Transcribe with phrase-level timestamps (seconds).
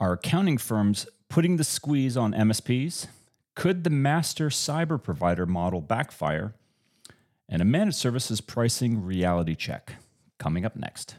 [0.00, 3.08] Are accounting firms putting the squeeze on MSPs?
[3.56, 6.54] Could the master cyber provider model backfire?
[7.48, 9.94] And a managed services pricing reality check
[10.38, 11.16] coming up next.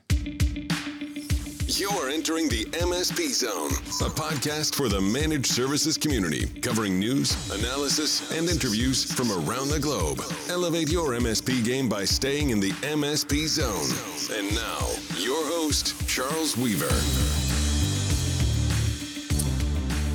[1.68, 3.71] You're entering the MSP Zone,
[4.07, 9.80] a podcast for the managed services community, covering news, analysis, and interviews from around the
[9.80, 10.21] globe.
[10.50, 14.38] Elevate your MSP game by staying in the MSP Zone.
[14.39, 14.88] And now,
[15.18, 17.48] your host, Charles Weaver.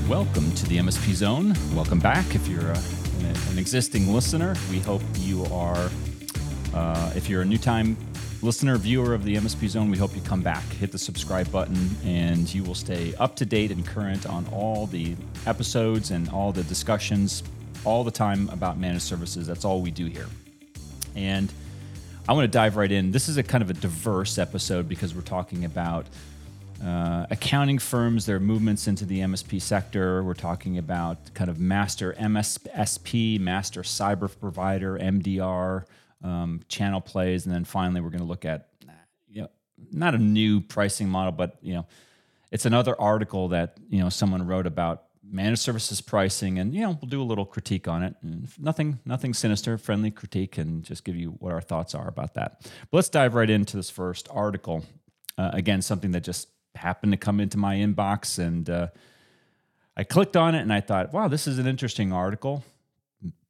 [0.09, 1.55] Welcome to the MSP Zone.
[1.75, 2.35] Welcome back.
[2.35, 2.79] If you're a,
[3.51, 5.91] an existing listener, we hope you are.
[6.75, 7.97] Uh, if you're a new time
[8.43, 10.63] listener, viewer of the MSP Zone, we hope you come back.
[10.65, 14.87] Hit the subscribe button, and you will stay up to date and current on all
[14.87, 17.43] the episodes and all the discussions
[17.87, 19.47] all the time about managed services.
[19.47, 20.27] That's all we do here.
[21.17, 21.51] And
[22.29, 23.11] I want to dive right in.
[23.11, 26.07] This is a kind of a diverse episode because we're talking about
[26.83, 30.23] uh, accounting firms, their movements into the MSP sector.
[30.23, 35.85] We're talking about kind of master MSP, master cyber provider, MDR,
[36.23, 38.69] um, channel plays, and then finally we're going to look at
[39.29, 39.51] you know
[39.93, 41.87] not a new pricing model, but you know
[42.51, 46.99] it's another article that you know someone wrote about managed services pricing, and you know
[47.01, 48.15] we'll do a little critique on it.
[48.23, 52.35] And nothing, nothing sinister, friendly critique, and just give you what our thoughts are about
[52.35, 52.61] that.
[52.63, 54.85] But let's dive right into this first article.
[55.37, 58.89] Uh, again, something that just happened to come into my inbox and uh,
[59.97, 62.65] I clicked on it and I thought, wow, this is an interesting article.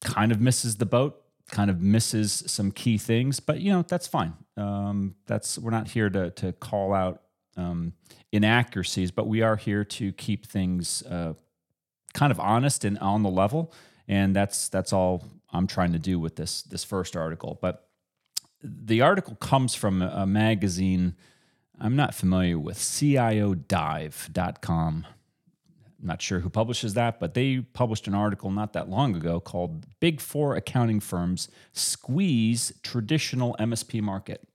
[0.02, 4.06] Kind of misses the boat, kind of misses some key things, but you know that's
[4.06, 4.34] fine.
[4.56, 7.22] Um, that's we're not here to to call out
[7.56, 7.94] um,
[8.32, 11.32] inaccuracies, but we are here to keep things uh,
[12.12, 13.72] kind of honest and on the level,
[14.06, 17.58] and that's that's all I'm trying to do with this this first article.
[17.60, 17.88] But
[18.62, 21.16] the article comes from a magazine
[21.80, 23.56] I'm not familiar with CIODive.com.
[26.02, 29.86] Not sure who publishes that, but they published an article not that long ago called
[30.00, 34.46] Big Four Accounting Firms Squeeze Traditional MSP Market.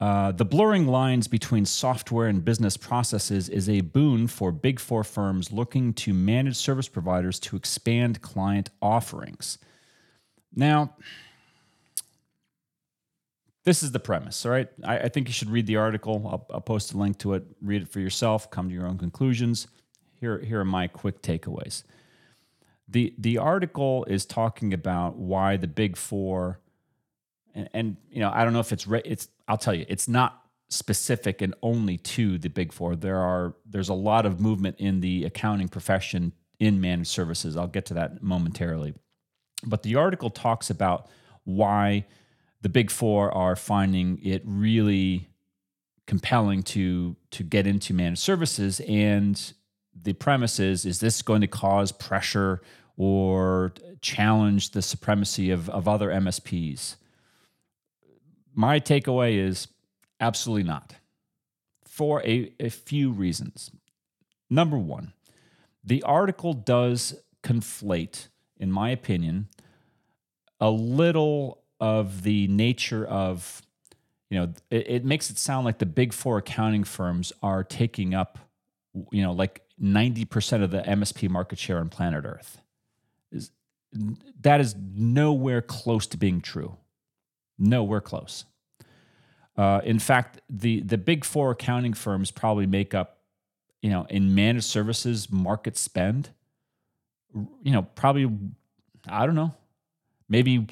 [0.00, 5.04] Uh, the blurring lines between software and business processes is a boon for Big Four
[5.04, 9.58] firms looking to manage service providers to expand client offerings.
[10.54, 10.96] Now,
[13.64, 14.68] this is the premise, all right?
[14.84, 16.22] I, I think you should read the article.
[16.30, 17.44] I'll, I'll, post a link to it.
[17.62, 18.50] Read it for yourself.
[18.50, 19.66] Come to your own conclusions.
[20.20, 21.82] Here, here are my quick takeaways.
[22.86, 26.60] The the article is talking about why the big four,
[27.54, 30.42] and, and you know I don't know if it's it's I'll tell you it's not
[30.68, 32.94] specific and only to the big four.
[32.94, 37.56] There are there's a lot of movement in the accounting profession in managed services.
[37.56, 38.92] I'll get to that momentarily,
[39.64, 41.08] but the article talks about
[41.44, 42.04] why
[42.64, 45.28] the big four are finding it really
[46.06, 48.80] compelling to to get into managed services.
[48.88, 49.38] And
[49.94, 52.62] the premise is is this going to cause pressure
[52.96, 56.96] or challenge the supremacy of, of other msps
[58.54, 59.66] my takeaway is
[60.20, 60.94] absolutely not
[61.86, 63.70] for a, a few reasons.
[64.48, 65.12] Number one
[65.84, 69.48] the article does conflate in my opinion
[70.60, 73.60] a little of the nature of
[74.30, 78.14] you know it, it, makes it sound like the big four accounting firms are taking
[78.14, 78.38] up
[79.12, 82.58] you know like 90% of the msp market share on planet earth.
[83.30, 83.50] Is
[84.40, 86.78] that is nowhere close to being true.
[87.58, 88.46] Nowhere close.
[89.54, 93.18] Uh, in fact the the big four accounting firms probably make up
[93.82, 96.30] you know in managed services market spend
[97.62, 98.26] you know probably
[99.06, 99.52] i don't know
[100.30, 100.66] maybe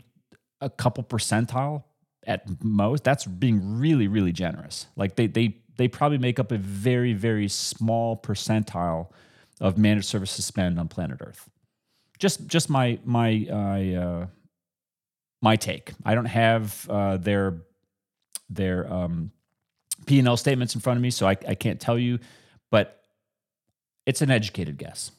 [0.62, 1.84] a couple percentile
[2.26, 3.04] at most.
[3.04, 4.86] That's being really, really generous.
[4.96, 9.08] Like they they they probably make up a very, very small percentile
[9.60, 11.48] of managed services spend on planet Earth.
[12.18, 14.26] Just just my my uh,
[15.40, 15.92] my take.
[16.04, 17.62] I don't have uh, their
[18.48, 19.32] their um,
[20.06, 22.18] P and L statements in front of me, so I, I can't tell you,
[22.70, 23.02] but
[24.06, 25.10] it's an educated guess.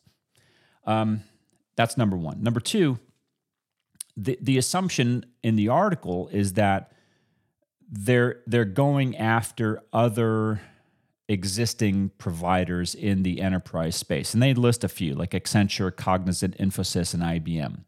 [0.85, 1.23] Um,
[1.75, 2.43] that's number one.
[2.43, 2.99] Number two,
[4.15, 6.91] the the assumption in the article is that
[7.89, 10.61] they're they're going after other
[11.29, 17.13] existing providers in the enterprise space, and they list a few like Accenture, Cognizant, Infosys,
[17.13, 17.83] and IBM.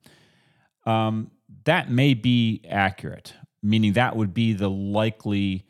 [0.89, 1.31] Um,
[1.65, 5.65] that may be accurate, meaning that would be the likely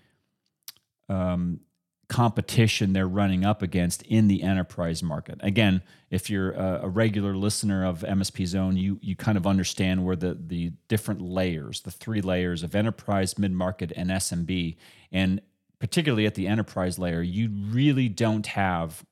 [1.10, 1.62] um,
[2.08, 5.40] competition they're running up against in the enterprise market.
[5.42, 10.16] Again, if you're a, regular listener of MSP Zone, you you kind of understand where
[10.16, 14.76] the the different layers, the three layers of enterprise, mid market, and SMB,
[15.12, 15.42] and
[15.80, 19.04] particularly at the enterprise layer, you really don't have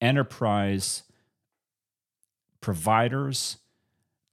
[0.00, 1.04] enterprise
[2.60, 3.58] providers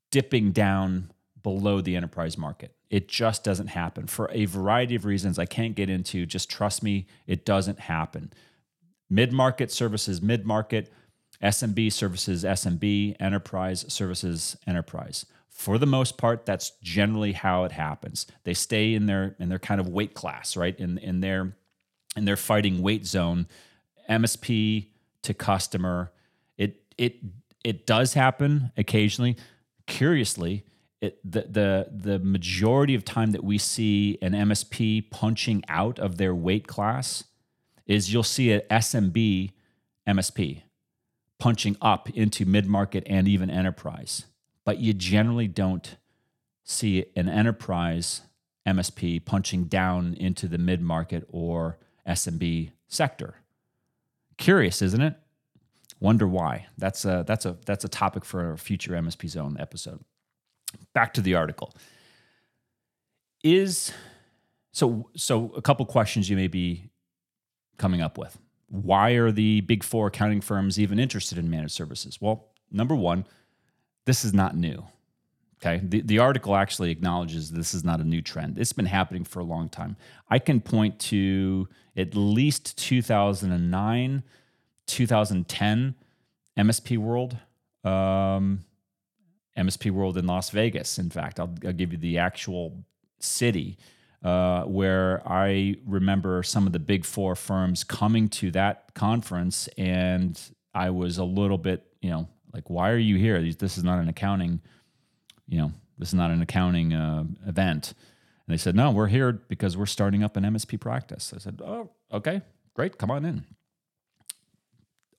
[0.10, 1.12] dipping down
[1.42, 2.76] below the enterprise market.
[2.92, 6.26] It just doesn't happen for a variety of reasons I can't get into.
[6.26, 8.34] Just trust me, it doesn't happen.
[9.10, 10.92] Mid market services, mid market,
[11.42, 15.26] SMB services, SMB, enterprise services, enterprise.
[15.50, 18.28] For the most part, that's generally how it happens.
[18.44, 20.78] They stay in their in their kind of weight class, right?
[20.78, 21.56] In in their
[22.18, 23.48] in their fighting weight zone,
[24.10, 24.88] MSP
[25.22, 26.12] to customer.
[26.58, 27.16] It it
[27.64, 29.38] it does happen occasionally.
[29.88, 30.66] Curiously,
[31.02, 36.18] it, the the the majority of time that we see an MSP punching out of
[36.18, 37.24] their weight class
[37.88, 39.52] is you'll see an SMB
[40.08, 40.62] MSP
[41.40, 44.26] punching up into mid market and even enterprise,
[44.64, 45.98] but you generally don't
[46.64, 48.22] see an enterprise
[48.68, 53.36] MSP punching down into the mid market or SMB sector.
[54.38, 55.16] Curious, isn't it?
[56.00, 56.68] Wonder why.
[56.78, 60.04] That's a that's a that's a topic for a future MSP Zone episode.
[60.94, 61.74] Back to the article.
[63.44, 63.92] Is
[64.72, 66.90] so so a couple questions you may be
[67.78, 68.38] coming up with.
[68.68, 72.22] Why are the big four accounting firms even interested in managed services?
[72.22, 73.26] Well, number one,
[74.06, 74.86] this is not new.
[75.64, 75.82] Okay.
[75.84, 78.58] The, the article actually acknowledges this is not a new trend.
[78.58, 79.96] It's been happening for a long time.
[80.30, 84.24] I can point to at least 2009,
[84.88, 85.96] 2010
[86.58, 87.38] MSP World,
[87.84, 88.62] um,
[89.58, 90.98] MSP World in Las Vegas.
[90.98, 92.84] In fact, I'll, I'll give you the actual
[93.20, 93.78] city
[94.24, 100.40] uh, where I remember some of the big four firms coming to that conference, and
[100.74, 103.42] I was a little bit, you know, like, why are you here?
[103.42, 104.62] This is not an accounting
[105.52, 107.94] you know, this is not an accounting uh, event.
[108.48, 111.34] And they said, no, we're here because we're starting up an MSP practice.
[111.36, 112.42] I said, oh, okay,
[112.74, 113.46] great, come on in.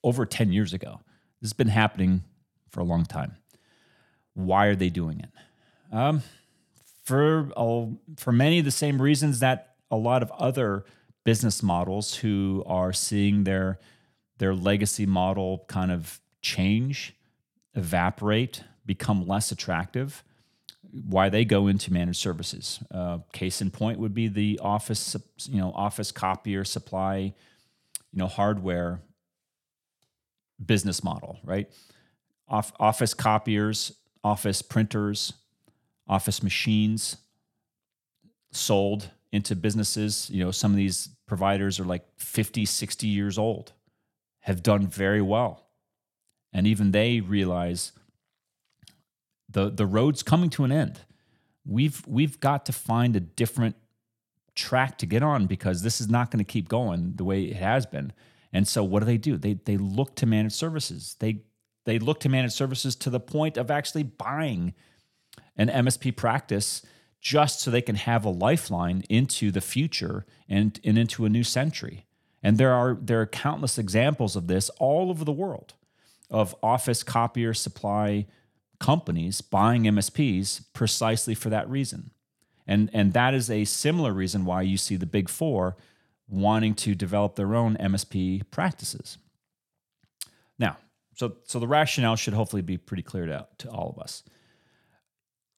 [0.03, 0.99] Over 10 years ago.
[1.39, 2.23] This has been happening
[2.69, 3.37] for a long time.
[4.33, 5.95] Why are they doing it?
[5.95, 6.23] Um,
[7.03, 7.49] for,
[8.17, 10.85] for many of the same reasons that a lot of other
[11.23, 13.79] business models who are seeing their,
[14.37, 17.15] their legacy model kind of change,
[17.75, 20.23] evaporate, become less attractive,
[20.91, 22.79] why they go into managed services.
[22.91, 25.15] Uh, case in point would be the office,
[25.49, 27.33] you know, office copier supply,
[28.11, 29.01] you know, hardware
[30.63, 31.69] business model, right?
[32.47, 35.33] Off, office copiers, office printers,
[36.07, 37.17] office machines
[38.51, 40.29] sold into businesses.
[40.29, 43.73] You know, some of these providers are like 50, 60 years old,
[44.41, 45.67] have done very well.
[46.53, 47.91] And even they realize
[49.49, 50.99] the the road's coming to an end.
[51.65, 53.75] We've we've got to find a different
[54.55, 57.55] track to get on because this is not going to keep going the way it
[57.55, 58.13] has been.
[58.51, 59.37] And so what do they do?
[59.37, 61.15] They they look to managed services.
[61.19, 61.41] They
[61.85, 64.73] they look to managed services to the point of actually buying
[65.57, 66.81] an MSP practice
[67.19, 71.43] just so they can have a lifeline into the future and, and into a new
[71.43, 72.05] century.
[72.41, 75.73] And there are there are countless examples of this all over the world
[76.29, 78.25] of office copier supply
[78.79, 82.11] companies buying MSPs precisely for that reason.
[82.67, 85.77] And, and that is a similar reason why you see the big four
[86.27, 89.17] wanting to develop their own MSP practices.
[90.57, 90.77] Now,
[91.15, 94.23] so, so the rationale should hopefully be pretty clear to, to all of us.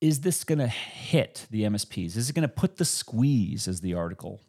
[0.01, 2.17] Is this going to hit the MSPs?
[2.17, 4.41] Is it going to put the squeeze, as the article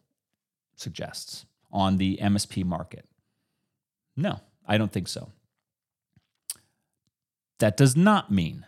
[0.75, 3.05] suggests, on the MSP market?
[4.15, 5.31] No, I don't think so.
[7.59, 8.65] That does not mean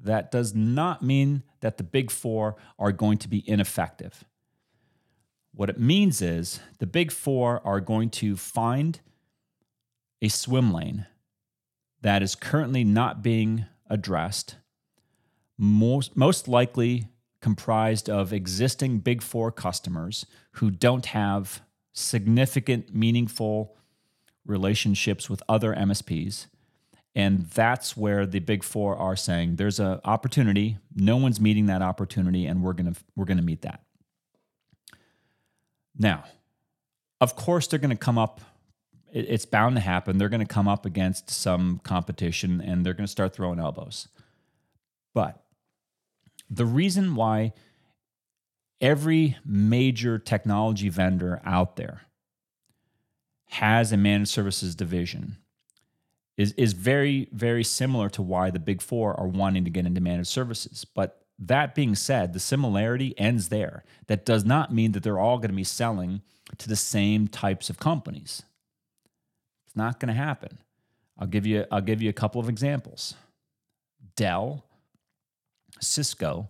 [0.00, 4.24] that does not mean that the big four are going to be ineffective.
[5.52, 9.00] What it means is the big four are going to find
[10.22, 11.06] a swim lane
[12.02, 14.56] that is currently not being addressed,
[15.56, 17.08] most, most likely
[17.40, 21.62] comprised of existing big four customers who don't have
[21.92, 23.76] significant, meaningful
[24.44, 26.46] relationships with other MSPs
[27.18, 30.78] and that's where the big four are saying there's an opportunity.
[30.94, 33.82] No one's meeting that opportunity, and we're gonna we're gonna meet that.
[35.98, 36.22] Now,
[37.20, 38.40] of course, they're gonna come up.
[39.12, 40.18] It's bound to happen.
[40.18, 44.08] They're gonna come up against some competition, and they're gonna start throwing elbows.
[45.14, 45.42] But
[46.50, 47.52] the reason why
[48.80, 52.02] every major technology vendor out there
[53.50, 55.38] has a managed services division
[56.36, 60.00] is is very very similar to why the big four are wanting to get into
[60.00, 65.02] managed services but that being said the similarity ends there that does not mean that
[65.02, 66.20] they're all going to be selling
[66.58, 68.42] to the same types of companies
[69.68, 70.58] it's not going to happen
[71.18, 73.14] I'll give you I'll give you a couple of examples.
[74.16, 74.64] Dell,
[75.80, 76.48] Cisco,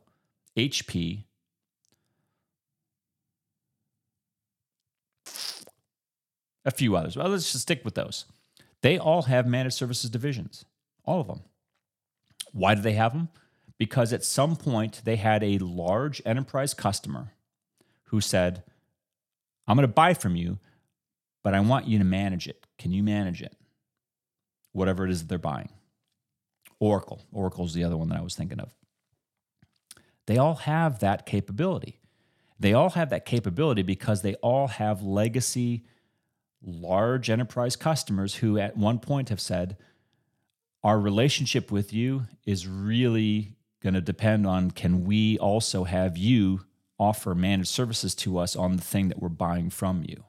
[0.56, 1.24] HP,
[6.64, 7.16] a few others.
[7.16, 8.26] Well, let's just stick with those.
[8.82, 10.64] They all have managed services divisions,
[11.04, 11.40] all of them.
[12.52, 13.28] Why do they have them?
[13.78, 17.32] Because at some point they had a large enterprise customer
[18.04, 18.62] who said,
[19.66, 20.58] I'm going to buy from you,
[21.42, 22.67] but I want you to manage it.
[22.78, 23.56] Can you manage it?
[24.72, 25.70] Whatever it is that they're buying.
[26.80, 27.22] Oracle.
[27.32, 28.74] Oracle's the other one that I was thinking of.
[30.26, 32.00] They all have that capability.
[32.60, 35.84] They all have that capability because they all have legacy
[36.62, 39.76] large enterprise customers who at one point have said,
[40.82, 46.60] Our relationship with you is really going to depend on can we also have you
[46.98, 50.24] offer managed services to us on the thing that we're buying from you?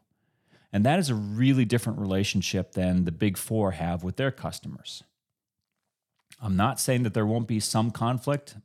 [0.71, 5.03] And that is a really different relationship than the big four have with their customers.
[6.41, 8.55] I'm not saying that there won't be some conflict.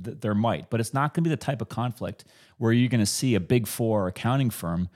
[0.00, 2.24] That there might, but it's not going to be the type of conflict
[2.58, 4.90] where you're going to see a big four accounting firm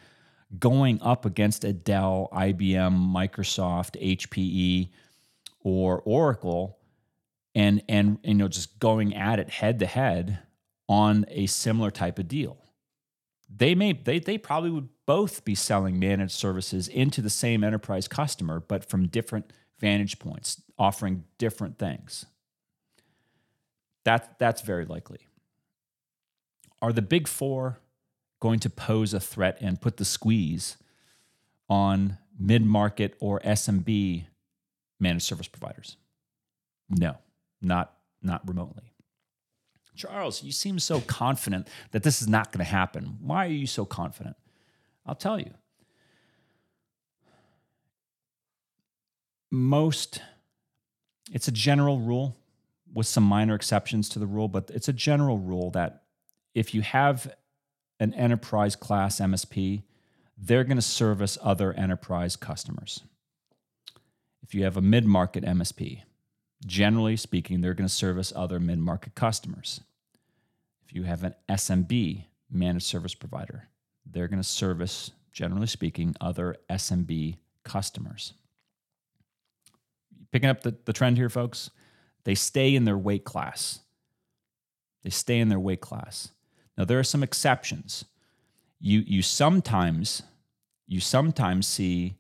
[0.59, 4.91] going up against a Dell, IBM, Microsoft, HPE,
[5.61, 6.79] or Oracle,
[7.55, 10.41] and and you know just going at it head to head
[10.89, 12.62] on a similar type of deal.
[13.55, 18.09] They may they they probably would both be selling managed services into the same enterprise
[18.09, 22.25] customer, but from different vantage points, offering different things.
[24.05, 25.27] That that's very likely.
[26.81, 27.79] Are the big four
[28.41, 30.77] going to pose a threat and put the squeeze
[31.69, 34.25] on mid market or SMB
[34.99, 35.97] managed service providers?
[36.91, 37.17] No,
[37.61, 38.92] not, not remotely.
[39.95, 43.19] Charles, you seem so confident that this is not going to happen.
[43.21, 44.37] Why are you so confident?
[45.05, 45.53] I'll tell you.
[49.51, 50.23] Most,
[51.31, 52.37] it's a general rule
[52.93, 56.05] with some minor exceptions to the rule, but it's a general rule that
[56.55, 57.35] if you have
[58.01, 59.83] an enterprise class MSP,
[60.37, 63.03] they're going to service other enterprise customers.
[64.43, 66.03] If you have a mid market MSP,
[66.67, 69.81] generally speaking, they're going to service other mid market customers.
[70.87, 73.69] If you have an SMB managed service provider,
[74.07, 78.35] they're going to service, generally speaking, other SMB customers.
[80.31, 81.71] Picking up the, the trend here, folks,
[82.25, 83.81] they stay in their weight class.
[85.03, 86.31] They stay in their weight class.
[86.77, 88.05] Now there are some exceptions.
[88.81, 90.23] You you sometimes
[90.87, 92.17] you sometimes see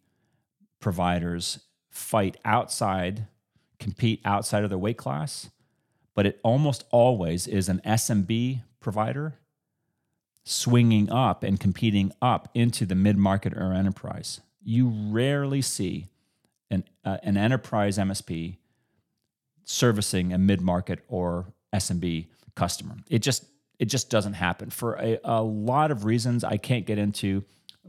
[0.81, 3.27] providers fight outside,
[3.83, 5.51] compete outside of their weight class,
[6.15, 9.35] but it almost always is an SMB provider
[10.45, 14.41] swinging up and competing up into the mid market or enterprise.
[14.65, 16.07] You rarely see
[16.71, 18.57] an, uh, an enterprise MSP
[19.65, 22.97] servicing a mid market or SMB customer.
[23.09, 23.45] It just
[23.79, 27.43] it just doesn't happen for a, a lot of reasons I can't get into.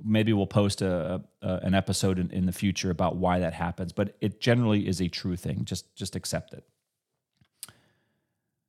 [0.04, 3.92] Maybe we'll post a, a an episode in, in the future about why that happens,
[3.92, 5.66] but it generally is a true thing.
[5.66, 6.64] Just just accept it.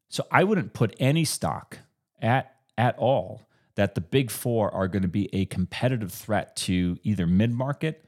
[0.09, 1.78] So I wouldn't put any stock
[2.21, 3.43] at at all
[3.75, 8.04] that the big four are going to be a competitive threat to either mid market,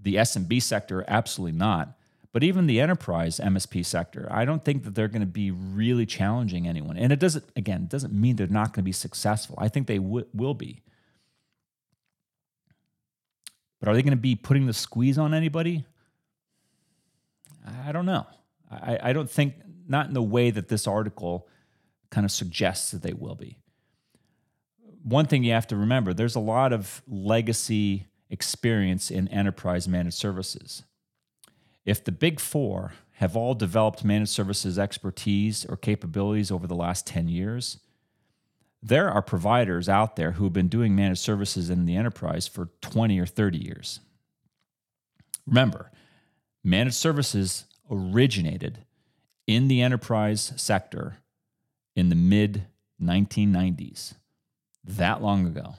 [0.00, 1.98] the SMB sector, absolutely not,
[2.32, 6.06] but even the enterprise MSP sector, I don't think that they're going to be really
[6.06, 6.96] challenging anyone.
[6.96, 9.56] And it doesn't, again, it doesn't mean they're not going to be successful.
[9.58, 10.82] I think they w- will be.
[13.80, 15.84] But are they going to be putting the squeeze on anybody?
[17.84, 18.26] I don't know.
[18.70, 19.54] I, I don't think,
[19.86, 21.48] not in the way that this article
[22.10, 23.58] kind of suggests that they will be.
[25.02, 30.16] One thing you have to remember there's a lot of legacy experience in enterprise managed
[30.16, 30.82] services
[31.88, 37.06] if the big four have all developed managed services expertise or capabilities over the last
[37.06, 37.78] 10 years,
[38.82, 42.68] there are providers out there who have been doing managed services in the enterprise for
[42.80, 44.00] 20 or 30 years.
[45.46, 45.90] Remember,
[46.62, 48.78] managed services originated
[49.46, 51.18] in the enterprise sector
[51.96, 52.66] in the mid
[53.02, 54.14] 1990s,
[54.84, 55.74] that long ago.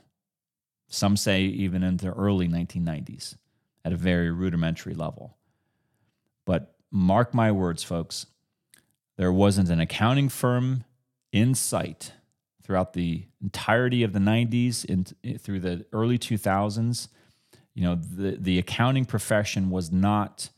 [0.87, 3.37] Some say even in the early 1990s
[3.85, 5.37] at a very rudimentary level.
[6.45, 8.25] But mark my words, folks,
[9.17, 10.83] there wasn't an accounting firm
[11.31, 12.13] in sight
[12.69, 17.07] throughout the entirety of the 90s and eh, through the early 2000s.
[17.73, 20.51] You know, the, the accounting profession was not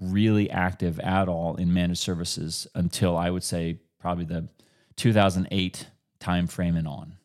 [0.00, 4.48] really active at all in managed services until I would say probably the
[4.96, 7.16] 2008 timeframe and on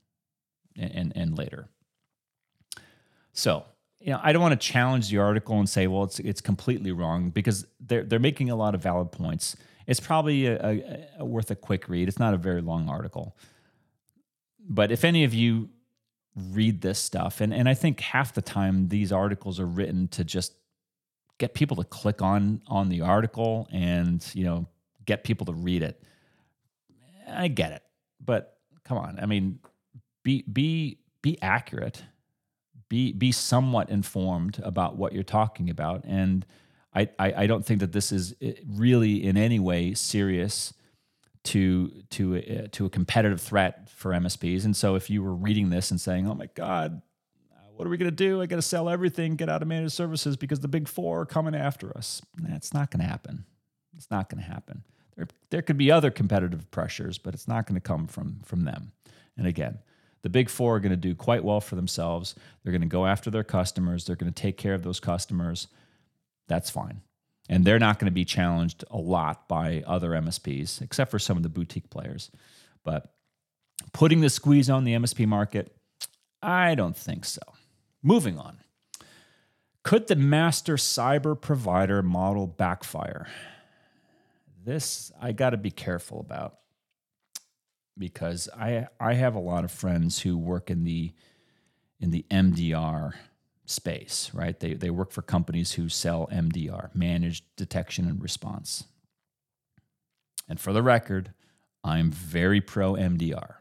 [0.76, 1.70] and, and, and later.
[3.32, 3.64] So
[4.02, 6.92] you know, I don't want to challenge the article and say, well, it's it's completely
[6.92, 9.56] wrong because they're they're making a lot of valid points.
[9.86, 12.10] It's probably a, a, a worth a quick read.
[12.10, 13.38] It's not a very long article,
[14.68, 15.70] but if any of you
[16.36, 20.24] read this stuff, and and I think half the time these articles are written to
[20.24, 20.54] just
[21.38, 24.68] get people to click on on the article and you know
[25.06, 26.02] get people to read it.
[27.30, 27.84] I get it,
[28.24, 29.60] but come on, I mean,
[30.24, 32.04] be be be accurate
[32.90, 36.04] be be somewhat informed about what you're talking about.
[36.06, 36.46] And
[36.94, 40.74] I, I, I don't think that this is eh, really in any way serious
[41.48, 44.66] to to uh, to a competitive threat for MSPs.
[44.66, 47.02] And so if you were reading this and saying, "Oh my God,
[47.76, 48.42] what are we going to do?
[48.42, 51.26] I got to sell everything, get out of managed services because the big four are
[51.26, 53.46] coming after us." That's not going to happen.
[53.96, 54.84] It's not going to happen.
[55.16, 58.66] There, there could be other competitive pressures, but it's not going to come from from
[58.66, 58.92] them.
[59.38, 59.80] And again,
[60.22, 62.36] the big four are going to do quite well for themselves.
[62.64, 64.06] They're going to go after their customers.
[64.06, 65.68] They're going to take care of those customers.
[66.48, 67.02] That's fine.
[67.50, 71.38] And they're not going to be challenged a lot by other MSPs, except for some
[71.38, 72.30] of the boutique players.
[72.84, 73.14] But
[73.94, 75.76] putting the squeeze on the MSP market,
[76.42, 77.42] I don't think so.
[78.04, 78.60] Moving on.
[79.84, 83.28] Could the master cyber provider model backfire?
[84.66, 86.58] This I got to be careful about
[87.98, 91.14] because I I have a lot of friends who work in the
[92.02, 93.14] in the MDR
[93.68, 94.60] space, right?
[94.60, 98.86] They they work for companies who sell MDR, managed detection and response.
[100.50, 101.34] And for the record,
[101.84, 103.56] I'm very pro MDR.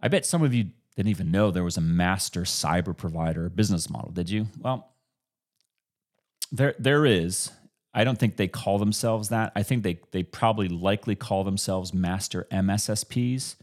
[0.00, 3.88] I bet some of you didn't even know there was a master cyber provider business
[3.88, 4.46] model, did you?
[4.58, 4.94] Well,
[6.50, 7.50] there there is,
[7.92, 9.52] I don't think they call themselves that.
[9.54, 13.56] I think they they probably likely call themselves master MSSPs.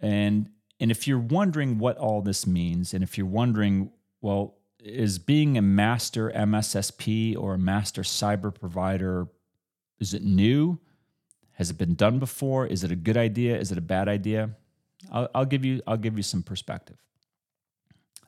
[0.00, 3.90] And and if you're wondering what all this means, and if you're wondering,
[4.20, 9.26] well, is being a master MSSP or a master cyber provider,
[9.98, 10.78] is it new?
[11.52, 12.66] Has it been done before?
[12.66, 13.58] Is it a good idea?
[13.58, 14.50] Is it a bad idea?
[15.10, 16.98] I'll, I'll give you I'll give you some perspective.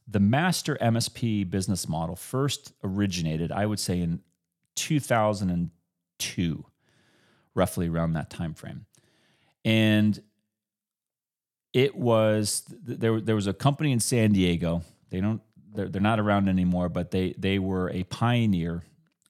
[0.07, 4.21] The master MSP business model first originated, I would say, in
[4.77, 6.65] 2002,
[7.55, 8.87] roughly around that time frame.
[9.67, 10.19] And
[11.79, 14.83] it was there there was a company in San Diego.
[15.11, 15.41] They don't
[15.73, 18.83] they're, they're not around anymore, but they they were a pioneer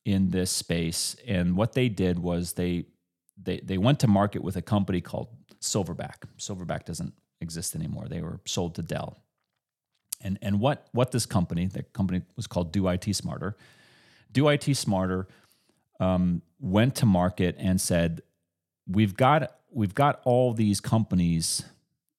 [0.06, 1.14] in this space.
[1.26, 2.86] And what they did was they
[3.36, 5.28] they they went to market with a company called
[5.60, 6.24] Silverback.
[6.38, 8.06] Silverback doesn't exist anymore.
[8.08, 9.18] They were sold to Dell.
[10.22, 13.58] And and what what this company, the company was called Do IT Smarter.
[14.32, 15.28] Do IT Smarter
[16.00, 18.22] um, went to market and said,
[18.86, 21.62] "We've got we've got all these companies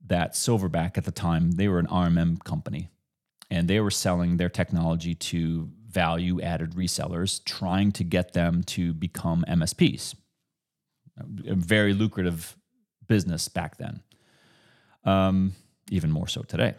[0.09, 2.89] that Silverback at the time they were an RMM company,
[3.49, 8.93] and they were selling their technology to value added resellers, trying to get them to
[8.93, 10.15] become MSPs.
[11.47, 12.55] A very lucrative
[13.07, 14.01] business back then,
[15.03, 15.53] um,
[15.89, 16.75] even more so today."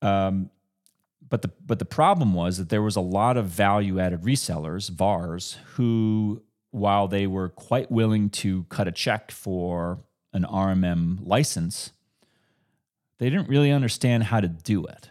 [0.00, 0.50] Um,
[1.28, 4.90] but the but the problem was that there was a lot of value added resellers,
[4.90, 9.98] VARs, who while they were quite willing to cut a check for
[10.32, 11.92] an RMM license,
[13.18, 15.08] they didn't really understand how to do it.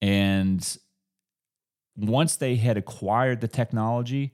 [0.00, 0.78] And
[1.96, 4.32] once they had acquired the technology,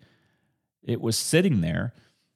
[0.83, 1.95] it was sitting there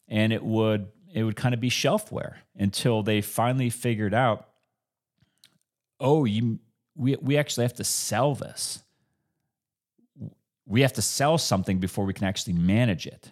[0.09, 4.49] and it would it would kind of be shelfware until they finally figured out
[6.01, 6.59] oh you
[6.99, 8.83] we, we actually have to sell this.
[10.67, 13.31] We have to sell something before we can actually manage it.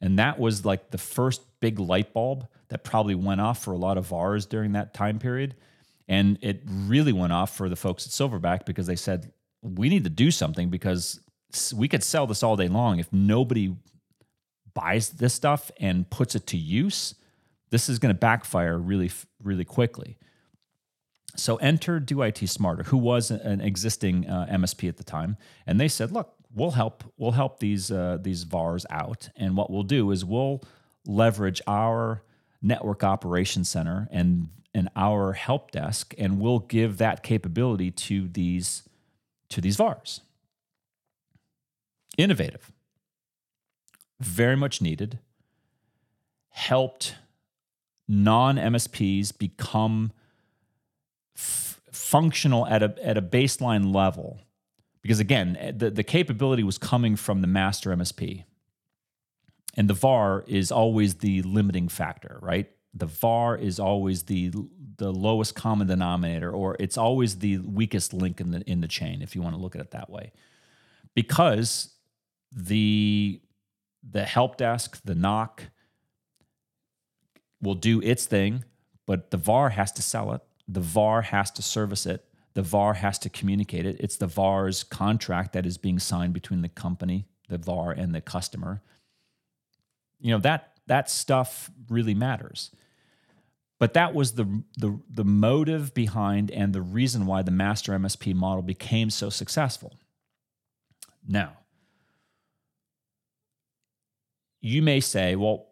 [0.00, 3.76] And that was like the first big light bulb that probably went off for a
[3.76, 5.54] lot of VARs during that time period.
[6.10, 10.02] And it really went off for the folks at Silverback because they said, we need
[10.02, 11.20] to do something because
[11.72, 12.98] we could sell this all day long.
[12.98, 13.76] If nobody
[14.74, 17.14] buys this stuff and puts it to use,
[17.70, 20.18] this is going to backfire really, really quickly.
[21.36, 25.78] So enter Do IT Smarter, who was an existing uh, MSP at the time, and
[25.78, 27.04] they said, "Look, we'll help.
[27.18, 30.60] We'll help these uh, these VARs out, and what we'll do is we'll
[31.06, 32.24] leverage our
[32.62, 38.88] network operations center and and our help desk, and we'll give that capability to these
[39.48, 40.20] to these VARs.
[42.16, 42.70] Innovative,
[44.20, 45.18] very much needed.
[46.50, 47.16] Helped
[48.06, 50.12] non MSPs become
[51.34, 54.40] functional at a at a baseline level
[55.02, 58.44] because again the, the capability was coming from the master msp
[59.76, 64.50] and the var is always the limiting factor right The VAR is always the
[64.96, 69.22] the lowest common denominator, or it's always the weakest link in the in the chain,
[69.22, 70.32] if you want to look at it that way,
[71.14, 71.94] because
[72.50, 73.40] the
[74.02, 75.70] the help desk, the NOC,
[77.62, 78.64] will do its thing,
[79.06, 80.42] but the VAR has to sell it.
[80.66, 82.24] The VAR has to service it.
[82.54, 83.96] The VAR has to communicate it.
[84.00, 88.20] It's the VAR's contract that is being signed between the company, the VAR, and the
[88.20, 88.82] customer.
[90.20, 92.70] You know that that stuff really matters.
[93.78, 98.34] But that was the, the the motive behind and the reason why the master MSP
[98.34, 99.94] model became so successful.
[101.26, 101.52] Now,
[104.60, 105.68] you may say, well,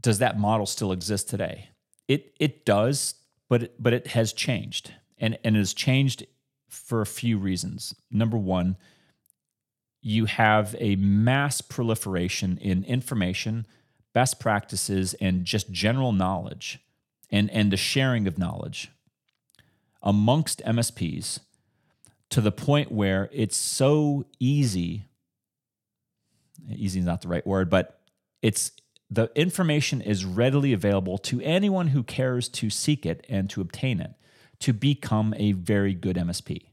[0.00, 1.70] does that model still exist today?
[2.06, 3.14] It it does,
[3.48, 6.26] but it, but it has changed, and and it has changed
[6.68, 7.94] for a few reasons.
[8.10, 8.76] Number one,
[10.00, 13.66] you have a mass proliferation in information,
[14.12, 16.78] best practices, and just general knowledge,
[17.30, 18.90] and and the sharing of knowledge
[20.02, 21.40] amongst MSPs
[22.30, 25.04] to the point where it's so easy.
[26.70, 28.00] Easy is not the right word, but
[28.42, 28.72] it's
[29.10, 34.00] the information is readily available to anyone who cares to seek it and to obtain
[34.00, 34.12] it
[34.60, 36.66] to become a very good MSP.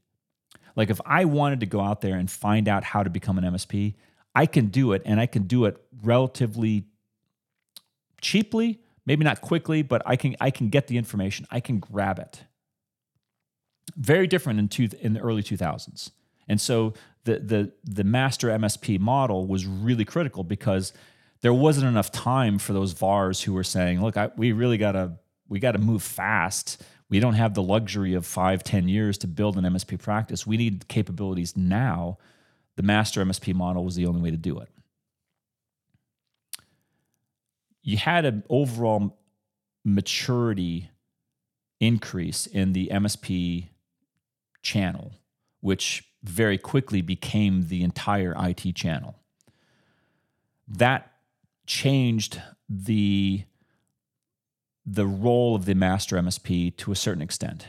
[0.75, 3.43] Like if I wanted to go out there and find out how to become an
[3.43, 3.95] MSP,
[4.33, 6.85] I can do it and I can do it relatively
[8.21, 11.47] cheaply, maybe not quickly, but I can I can get the information.
[11.49, 12.43] I can grab it.
[13.95, 16.11] Very different in two, in the early 2000s.
[16.47, 20.91] And so the the the master MSP model was really critical because
[21.41, 24.93] there wasn't enough time for those VARs who were saying, look, I, we really got
[24.93, 25.13] to
[25.47, 26.83] we got to move fast.
[27.09, 30.47] We don't have the luxury of five, ten years to build an MSP practice.
[30.47, 32.17] We need capabilities now.
[32.75, 34.69] The master MSP model was the only way to do it.
[37.83, 39.19] You had an overall
[39.83, 40.89] maturity
[41.79, 43.69] increase in the MSP
[44.63, 45.13] channel,
[45.61, 49.15] which very quickly became the entire IT channel.
[50.67, 51.11] That
[51.67, 53.43] changed the
[54.86, 57.67] the role of the master MSP to a certain extent.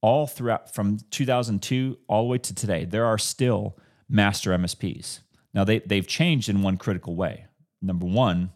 [0.00, 3.76] All throughout from 2002 all the way to today, there are still
[4.08, 5.20] master MSPs.
[5.52, 7.46] Now they they've changed in one critical way.
[7.80, 8.52] Number one,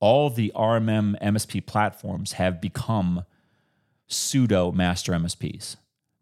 [0.00, 3.24] all the RMM MSP platforms have become
[4.06, 5.76] pseudo master MSPs.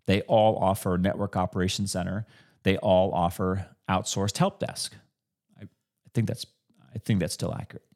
[0.07, 2.27] They all offer network operations center.
[2.63, 4.95] They all offer outsourced help desk.
[5.61, 5.67] I
[6.13, 6.47] think that's
[6.95, 7.88] I think that's still accurate.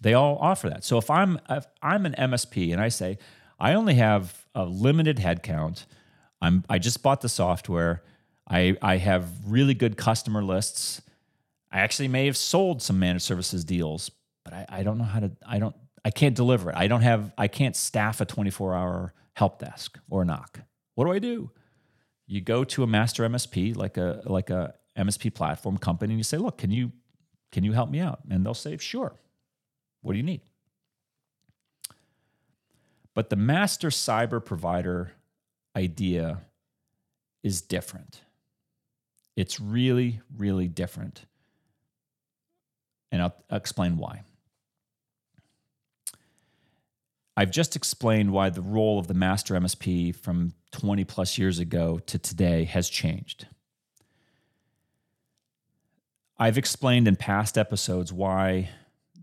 [0.00, 0.84] They all offer that.
[0.84, 3.18] So if I'm if I'm an MSP and I say
[3.58, 5.86] I only have a limited headcount,
[6.40, 8.02] I'm I just bought the software.
[8.48, 11.00] I I have really good customer lists.
[11.72, 14.10] I actually may have sold some managed services deals,
[14.44, 16.76] but I, I don't know how to I don't I can't deliver it.
[16.76, 20.62] I don't have I can't staff a 24 hour help desk or NOC.
[20.94, 21.50] What do I do?
[22.26, 26.24] You go to a master MSP like a like a MSP platform company and you
[26.24, 26.92] say, look, can you
[27.52, 28.20] can you help me out?
[28.30, 29.14] And they'll say, sure.
[30.06, 30.40] What do you need?
[33.12, 35.10] But the master cyber provider
[35.74, 36.42] idea
[37.42, 38.20] is different.
[39.34, 41.26] It's really, really different.
[43.10, 44.22] And I'll, explain why.
[47.36, 51.98] I've just explained why the role of the master MSP from 20 plus years ago
[52.06, 53.48] to today has changed.
[56.38, 58.68] I've explained in past episodes why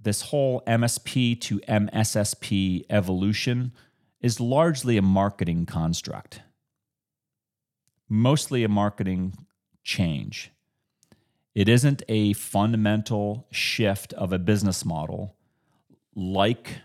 [0.04, 3.72] this whole MSP to MSSP evolution
[4.22, 6.42] is largely a marketing construct,
[8.08, 9.34] mostly a marketing
[9.84, 10.52] change.
[11.56, 15.36] It isn't a fundamental shift of a business model
[16.16, 16.82] like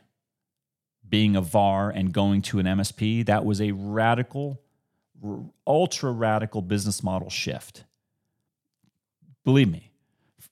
[1.09, 3.25] being a VAR and going to an MSP.
[3.27, 4.61] That was a radical,
[5.67, 7.85] ultra radical business model shift.
[9.45, 9.91] Believe me,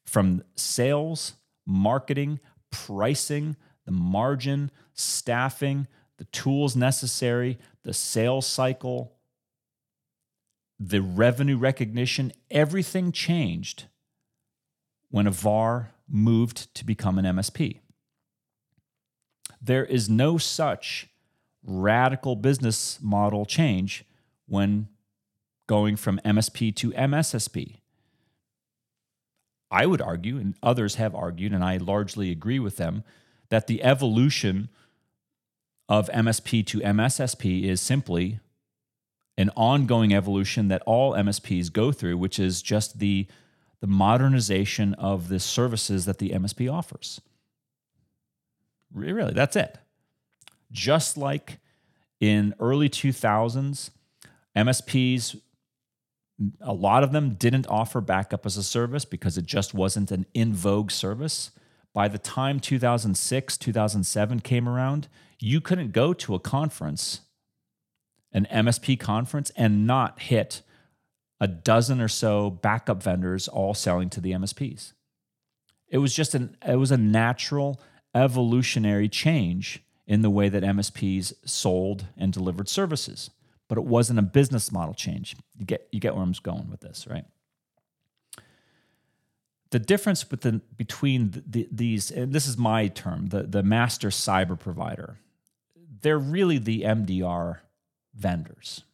[0.07, 1.35] from sales,
[1.66, 2.40] marketing,
[2.77, 5.87] pricing, the margin, staffing,
[6.19, 9.12] the tools necessary, the sales cycle,
[10.79, 13.85] the revenue recognition, everything changed
[15.11, 17.81] when a VAR moved to become an MSP.
[19.61, 21.09] There is no such
[21.65, 24.05] radical business model change
[24.47, 24.89] when
[25.67, 27.81] going from MSP to MSSP.
[29.70, 33.02] I would argue, and others have argued, and I largely agree with them,
[33.48, 34.68] that the evolution
[35.88, 38.40] of MSP to MSSP is simply
[39.38, 43.26] an ongoing evolution that all MSPs go through, which is just the,
[43.81, 47.20] the modernization of the services that the MSP offers.
[48.92, 49.79] Really, that's it.
[50.72, 51.59] Just like
[52.18, 53.90] in early 2000s,
[54.57, 55.38] MSPs
[56.61, 60.27] a lot of them didn't offer backup as a service because it just wasn't an
[60.35, 61.51] in vogue service.
[61.94, 67.20] By the time 2006, 2007 came around, you couldn't go to a conference,
[68.33, 70.62] an MSP conference, and not hit
[71.40, 74.92] a dozen or so backup vendors all selling to the MSPs.
[75.88, 77.81] It was just an it was a natural
[78.14, 83.31] evolutionary change in the way that MSPs sold and delivered services,
[83.68, 85.37] but it wasn't a business model change.
[85.59, 87.24] You get you get where I'm going with this, right?
[89.70, 94.59] The difference between the, the, these, and this is my term, the, the master cyber
[94.59, 95.18] provider,
[96.02, 97.59] they're really the MDR
[98.14, 98.85] vendors.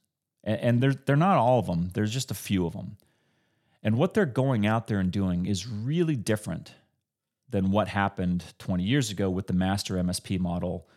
[0.43, 2.97] And, and they're, they're not all of them, there's just a few of them.
[3.83, 6.73] And what they're going out there and doing is really different
[7.51, 10.89] than what happened 20 years ago with the master MSP model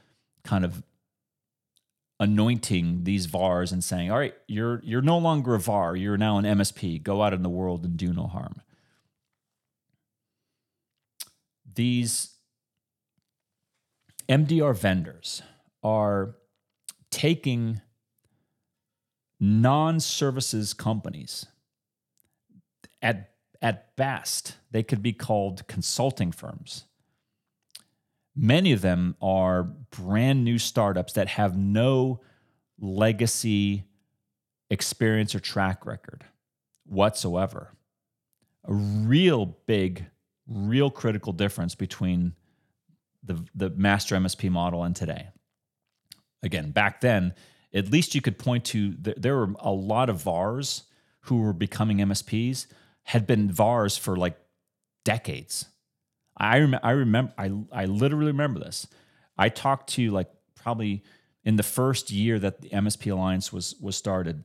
[0.44, 0.84] kind of
[2.20, 6.38] anointing these VARs and saying, all right, you're you're no longer a VAR, you're now
[6.38, 7.02] an MSP.
[7.04, 8.62] Go out in the world and do no harm.
[11.74, 12.32] These
[14.30, 15.42] MDR vendors
[15.84, 16.36] are
[17.12, 17.82] taking
[19.40, 21.46] non-services companies
[23.02, 26.86] at at best they could be called consulting firms
[28.36, 32.22] Many of them are brand new startups that have no
[32.80, 33.86] legacy
[34.70, 36.26] experience or track record
[36.86, 37.72] whatsoever.
[38.66, 40.06] A real big,
[40.48, 42.34] real critical difference between
[43.24, 45.30] the, the master MSP model and today.
[46.44, 47.34] Again, back then,
[47.74, 50.84] at least you could point to there were a lot of VARs
[51.22, 52.68] who were becoming MSPs
[53.04, 54.38] had been VARs for like
[55.04, 55.68] decades
[56.38, 58.88] I I remember I I literally remember this.
[59.38, 61.04] I talked to like probably
[61.44, 64.44] in the first year that the MSP Alliance was was started.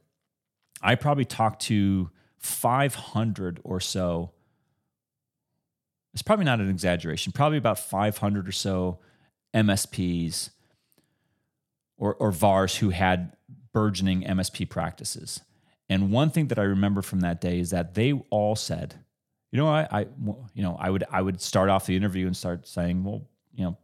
[0.83, 4.33] I probably talked to 500 or so.
[6.13, 7.33] It's probably not an exaggeration.
[7.33, 8.99] Probably about 500 or so
[9.55, 10.51] MSPs
[11.97, 13.37] or, or VARs who had
[13.73, 15.41] burgeoning MSP practices.
[15.89, 18.97] And one thing that I remember from that day is that they all said,
[19.53, 20.07] you know, I, I,
[20.55, 23.65] you know, I would, I would start off the interview and start saying, well, you
[23.65, 23.77] know,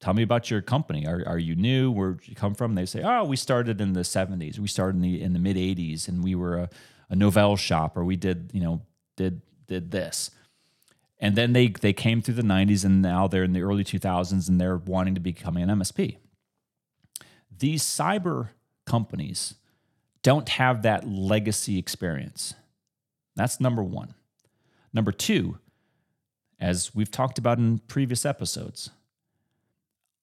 [0.00, 1.06] tell me about your company.
[1.06, 1.90] Are, are you new?
[1.90, 2.74] Where you come from?
[2.74, 4.58] They say, oh, we started in the '70s.
[4.58, 6.70] We started in the in the mid '80s, and we were a,
[7.10, 8.82] a Novell shop, or we did, you know,
[9.16, 10.30] did did this.
[11.18, 14.48] And then they they came through the '90s, and now they're in the early 2000s,
[14.48, 16.18] and they're wanting to becoming an MSP.
[17.58, 18.50] These cyber
[18.84, 19.54] companies
[20.22, 22.54] don't have that legacy experience.
[23.34, 24.14] That's number one.
[24.92, 25.58] Number two,
[26.58, 28.90] as we've talked about in previous episodes,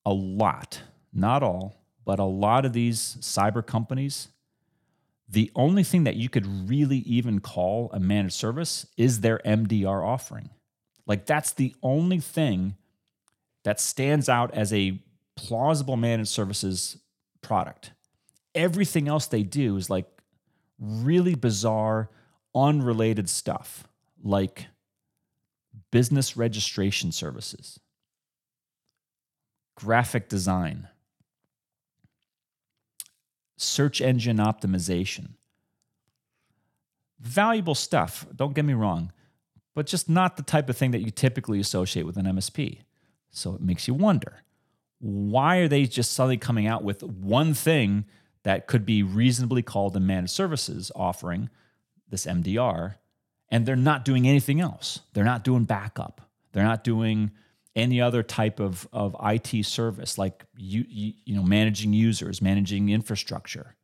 [0.05, 0.81] a lot,
[1.13, 4.29] not all, but a lot of these cyber companies,
[5.29, 10.05] the only thing that you could really even call a managed service is their MDR
[10.05, 10.49] offering.
[11.05, 12.75] Like that's the only thing
[13.63, 14.99] that stands out as a
[15.35, 16.97] plausible managed services
[17.41, 17.91] product.
[18.53, 20.05] Everything else they do is like
[20.79, 22.09] really bizarre,
[22.53, 23.87] unrelated stuff
[24.23, 24.67] like
[25.91, 27.79] business registration services,
[29.75, 30.87] graphic design,
[33.57, 35.33] search engine optimization.
[37.19, 39.11] Valuable stuff, don't get me wrong,
[39.75, 42.79] but just not the type of thing that you typically associate with an MSP.
[43.31, 44.43] So it makes you wonder
[44.99, 48.05] why are they just suddenly coming out with one thing
[48.43, 51.49] that could be reasonably called a managed services offering,
[52.09, 52.95] this MDR,
[53.53, 55.01] and they're not doing anything else.
[55.13, 56.21] They're not doing backup.
[56.53, 57.29] They're not doing
[57.75, 62.89] any other type of, of IT service like you, you, you know managing users, managing
[62.89, 63.75] infrastructure.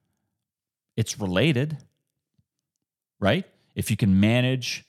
[0.97, 1.77] It's related,
[3.19, 3.45] right?
[3.75, 4.85] If you can manage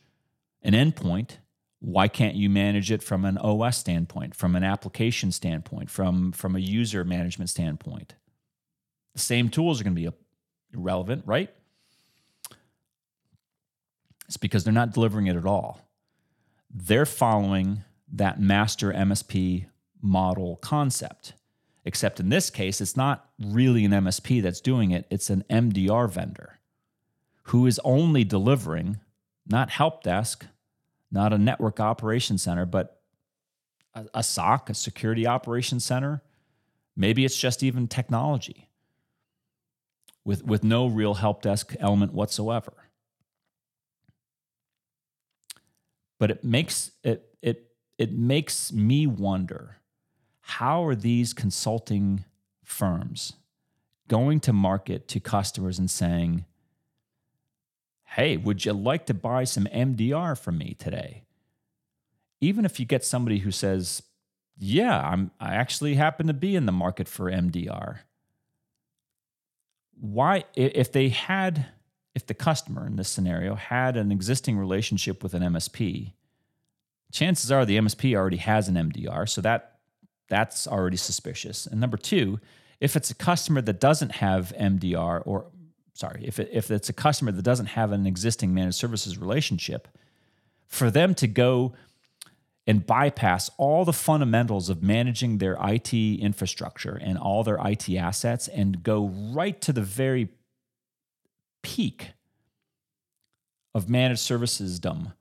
[0.63, 1.37] an endpoint,
[1.81, 6.57] why can't you manage it from an OS standpoint, from an application standpoint, from from
[6.57, 8.15] a user management standpoint?
[9.13, 10.17] The same tools are going to be
[10.73, 11.51] relevant, right?
[14.31, 15.89] It's because they're not delivering it at all.
[16.73, 19.67] They're following that master MSP
[20.01, 21.33] model concept.
[21.85, 26.09] Except in this case, it's not really an MSP that's doing it, it's an MDR
[26.09, 26.61] vendor
[27.47, 29.01] who is only delivering
[29.49, 30.47] not help desk,
[31.11, 33.03] not a network operations center, but
[33.95, 36.23] a, a SOC, a security operations center.
[36.95, 38.69] Maybe it's just even technology
[40.25, 42.75] with, with no real help desk element whatsoever.
[46.21, 49.79] But it makes it it it makes me wonder
[50.41, 52.25] how are these consulting
[52.63, 53.33] firms
[54.07, 56.45] going to market to customers and saying,
[58.05, 61.23] hey, would you like to buy some MDR from me today?
[62.41, 64.03] Even if you get somebody who says,
[64.59, 68.01] yeah, I'm, I actually happen to be in the market for MDR.
[70.01, 71.67] Why, if they had,
[72.15, 76.13] if the customer in this scenario had an existing relationship with an MSP,
[77.13, 79.79] chances are the MSP already has an MDR, so that
[80.29, 81.67] that's already suspicious.
[81.67, 82.41] And number two,
[82.81, 85.47] if it's a customer that doesn't have MDR, or
[85.93, 89.89] sorry, if, it, if it's a customer that doesn't have an existing managed services relationship,
[90.67, 91.75] for them to go
[92.67, 98.47] and bypass all the fundamentals of managing their IT infrastructure and all their IT assets
[98.49, 100.29] and go right to the very
[101.63, 102.13] peak
[103.75, 105.13] of managed services dumb.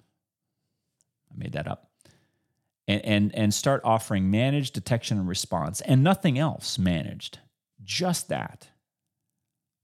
[1.32, 1.91] I made that up.
[2.88, 7.39] And, and, and start offering managed detection and response and nothing else managed,
[7.84, 8.69] just that.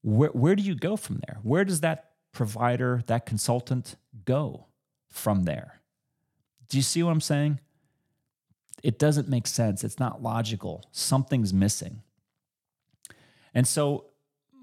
[0.02, 1.38] Where, where do you go from there?
[1.44, 4.65] Where does that provider, that consultant go
[5.10, 5.82] from there?
[6.68, 7.60] Do you see what I'm saying?
[8.84, 9.84] It doesn't make sense.
[9.84, 10.84] It's not logical.
[10.91, 12.02] Something's missing.
[13.54, 14.06] And so,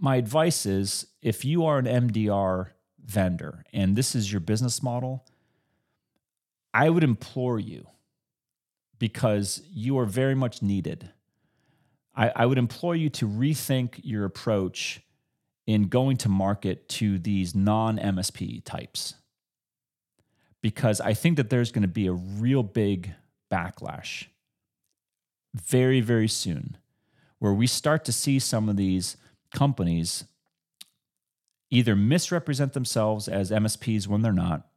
[0.03, 2.71] my advice is if you are an MDR
[3.05, 5.25] vendor and this is your business model,
[6.75, 7.87] I would implore you
[8.99, 11.11] because you are very much needed.
[12.17, 15.01] I, I would implore you to rethink your approach
[15.69, 19.15] in going to market to these non MSP types
[20.63, 23.15] because I think that there's going to be a real big
[23.53, 24.27] backlash
[25.55, 26.77] very, very soon
[27.39, 29.17] where we start to see some of these
[29.53, 30.25] companies
[31.71, 34.69] either misrepresent themselves as MSPs when they're not,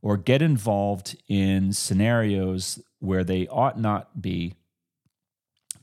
[0.00, 4.54] or get involved in scenarios where they ought not be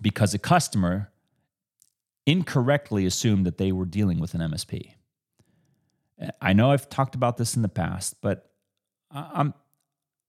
[0.01, 1.11] because a customer
[2.25, 4.93] incorrectly assumed that they were dealing with an MSP.
[6.39, 8.51] I know I've talked about this in the past, but
[9.11, 9.53] I'm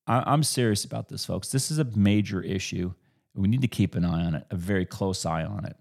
[0.06, 1.48] I'm serious about this, folks.
[1.50, 2.92] This is a major issue.
[3.34, 5.76] We need to keep an eye on it, a very close eye on it.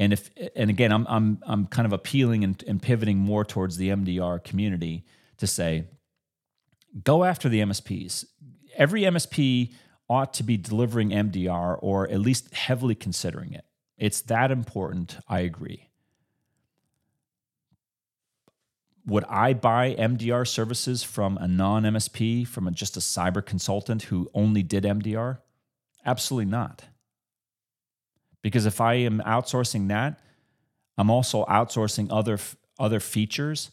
[0.00, 3.76] And if and again, I'm I'm I'm kind of appealing and, and pivoting more towards
[3.76, 5.04] the MDR community
[5.36, 5.84] to say,
[7.04, 8.24] go after the MSPs.
[8.76, 9.72] Every MSP
[10.08, 13.64] ought to be delivering MDR or at least heavily considering it.
[13.96, 15.18] It's that important.
[15.28, 15.90] I agree.
[19.06, 24.04] would I buy MDR services from a non MSP, from a, just a cyber consultant
[24.04, 25.38] who only did MDR?
[26.06, 26.84] Absolutely not.
[28.42, 30.20] Because if I am outsourcing that,
[30.96, 32.38] I'm also outsourcing other
[32.78, 33.70] other features,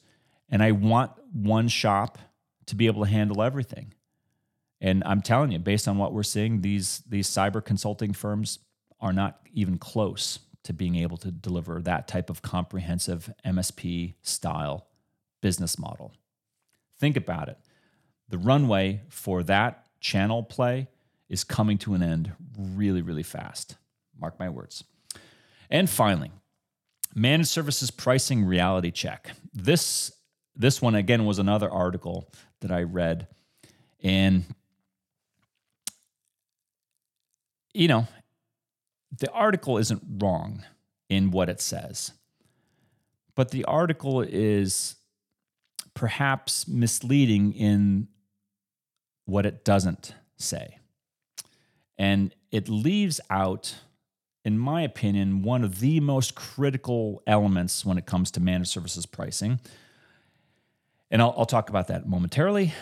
[0.49, 2.17] and I want one shop
[2.65, 3.93] to be able to handle everything.
[4.81, 8.59] And I'm telling you, based on what we're seeing, these these cyber consulting firms
[8.99, 14.87] are not even close to being able to deliver that type of comprehensive MSP style
[15.41, 16.13] business model.
[16.99, 17.57] Think about it.
[18.29, 20.87] The runway for that channel play
[21.29, 23.77] is coming to an end really, really fast.
[24.19, 24.83] Mark my words.
[25.69, 26.31] And finally,
[27.15, 29.31] managed services pricing reality check.
[29.53, 30.11] This
[30.55, 33.27] this one again was another article that I read
[34.01, 34.43] and
[37.73, 38.07] you know,
[39.19, 40.63] the article isn't wrong
[41.09, 42.11] in what it says.
[43.35, 44.95] But the article is
[45.93, 48.07] perhaps misleading in
[49.25, 50.79] what it doesn't say.
[51.99, 53.75] And it leaves out,
[54.47, 59.05] in my opinion, one of the most critical elements when it comes to managed services
[59.05, 59.59] pricing.
[61.11, 62.73] And I'll, I'll talk about that momentarily.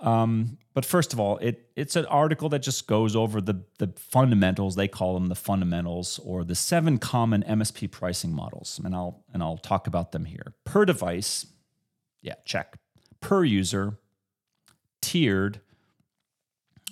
[0.00, 3.94] Um, but first of all, it it's an article that just goes over the the
[3.96, 4.76] fundamentals.
[4.76, 9.42] They call them the fundamentals or the seven common MSP pricing models, and I'll and
[9.42, 10.52] I'll talk about them here.
[10.64, 11.46] Per device,
[12.20, 12.76] yeah, check.
[13.20, 13.96] Per user,
[15.00, 15.60] tiered,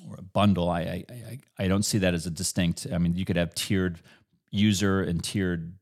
[0.08, 0.70] or a bundle.
[0.70, 2.86] I, I, I, I don't see that as a distinct.
[2.90, 4.00] I mean, you could have tiered
[4.52, 5.74] user and tiered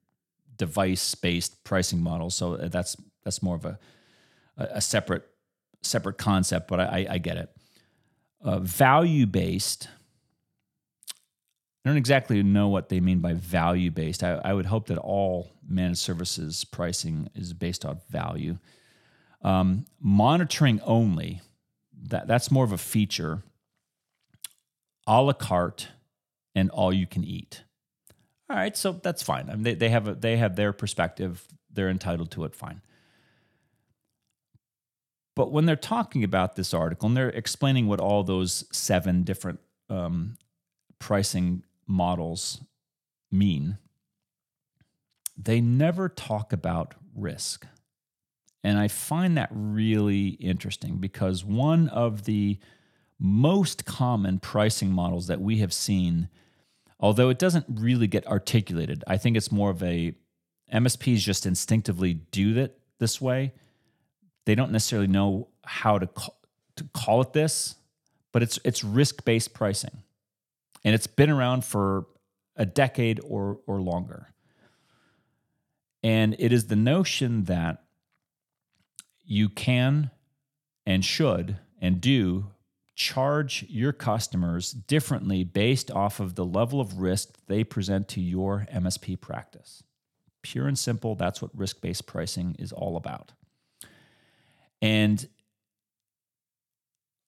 [0.56, 2.34] device based pricing models.
[2.34, 3.78] So that's that's more of a
[4.56, 5.26] a separate
[5.82, 7.50] separate concept, but I, I get it.
[8.42, 9.88] Uh, value based.
[11.84, 14.22] I don't exactly know what they mean by value based.
[14.22, 18.58] I, I, would hope that all managed services pricing is based on value.
[19.42, 21.40] Um, monitoring only,
[22.08, 23.42] that, that's more of a feature.
[25.06, 25.88] A la carte
[26.54, 27.64] and all you can eat.
[28.51, 29.48] All right, so that's fine.
[29.48, 31.46] I mean, they, they have a, they have their perspective.
[31.72, 32.57] They're entitled to it.
[32.57, 32.82] Fine.
[35.36, 39.61] But when they're talking about this article and they're explaining what all those seven different
[39.88, 40.36] um,
[40.98, 42.61] pricing models
[43.30, 43.78] mean,
[45.36, 47.66] they never talk about risk.
[48.64, 52.59] And I find that really interesting because one of the
[53.16, 56.28] most common pricing models that we have seen,
[57.01, 60.14] although it doesn't really get articulated, I think it's more of a
[60.72, 63.53] MSPs just instinctively do that this way.
[64.44, 66.36] They don't necessarily know how to call,
[66.76, 67.74] to call it this,
[68.32, 70.03] but it's it's risk-based pricing.
[70.84, 72.07] And it's been around for
[72.57, 74.28] a decade or or longer.
[76.03, 77.82] And it is the notion that
[79.24, 80.11] you can
[80.86, 82.46] and should and do
[83.01, 88.66] charge your customers differently based off of the level of risk they present to your
[88.70, 89.82] MSP practice.
[90.42, 93.32] Pure and simple, that's what risk based pricing is all about.
[94.82, 95.26] And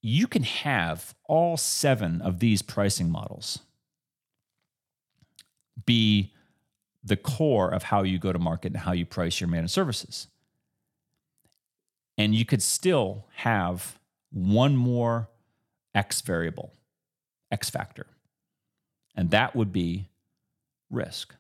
[0.03, 3.61] you can have all seven of these pricing models
[5.87, 6.35] be
[7.03, 10.27] the core of how you go to market and how you price your managed services.
[12.19, 13.99] And you could still have
[14.31, 15.31] one more
[15.95, 16.73] X variable,
[17.51, 18.07] X factor,
[19.15, 20.09] and that would be
[20.91, 21.35] risk.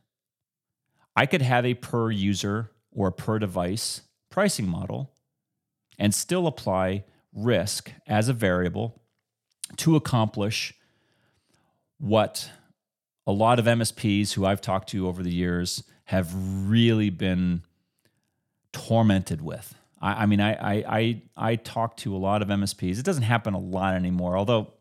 [1.14, 5.12] I could have a per user or per device pricing model
[5.98, 9.02] and still apply risk as a variable
[9.76, 10.74] to accomplish
[11.98, 12.50] what
[13.26, 17.62] a lot of MSPs who I've talked to over the years have really been
[18.72, 19.74] tormented with.
[20.02, 22.98] I, I mean, I, I I I talk to a lot of MSPs.
[22.98, 24.72] It doesn't happen a lot anymore, although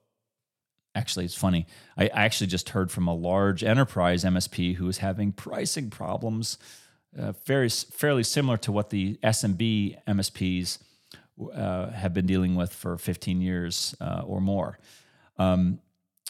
[0.96, 1.68] actually it's funny.
[1.98, 6.58] I, actually just heard from a large enterprise MSP who is having pricing problems,
[7.18, 10.80] uh, very fairly similar to what the SMB MSPs
[11.54, 14.78] uh, have been dealing with for 15 years uh, or more.
[15.38, 15.80] Um,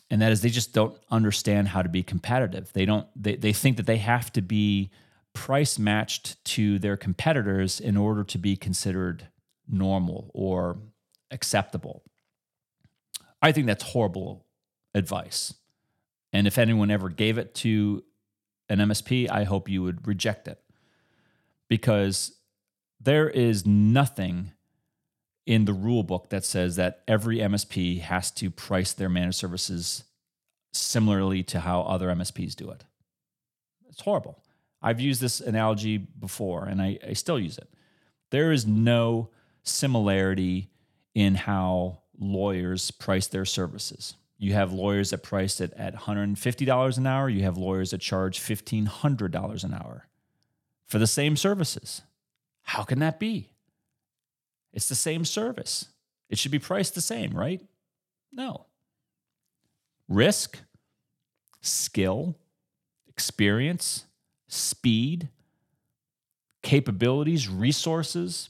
[0.09, 2.71] and that is they just don't understand how to be competitive.
[2.73, 4.91] They don't they, they think that they have to be
[5.33, 9.27] price matched to their competitors in order to be considered
[9.67, 10.79] normal or
[11.31, 12.03] acceptable.
[13.41, 14.45] I think that's horrible
[14.93, 15.53] advice.
[16.33, 18.03] And if anyone ever gave it to
[18.69, 20.61] an MSP, I hope you would reject it
[21.67, 22.33] because
[22.99, 24.51] there is nothing
[25.45, 30.03] in the rule book that says that every MSP has to price their managed services
[30.71, 32.85] similarly to how other MSPs do it.
[33.89, 34.41] It's horrible.
[34.81, 37.69] I've used this analogy before and I, I still use it.
[38.31, 39.29] There is no
[39.63, 40.69] similarity
[41.13, 44.15] in how lawyers price their services.
[44.37, 48.39] You have lawyers that price it at $150 an hour, you have lawyers that charge
[48.39, 50.07] $1,500 an hour
[50.87, 52.01] for the same services.
[52.63, 53.49] How can that be?
[54.73, 55.89] It's the same service.
[56.29, 57.61] It should be priced the same, right?
[58.31, 58.65] No.
[60.07, 60.59] Risk,
[61.61, 62.35] skill,
[63.07, 64.05] experience,
[64.51, 65.29] speed,
[66.61, 68.49] capabilities, resources,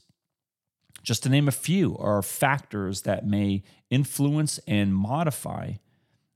[1.02, 5.72] just to name a few, are factors that may influence and modify